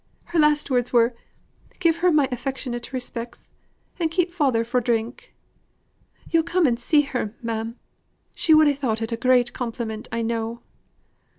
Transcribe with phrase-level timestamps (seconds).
[0.23, 1.13] Her last words were
[1.77, 3.51] 'Give her my affectionate respects;
[3.99, 5.35] and keep father fro' drink.'
[6.27, 7.77] Yo'll come and see her ma'am.
[8.33, 10.63] She would ha' thought it a great compliment, I know."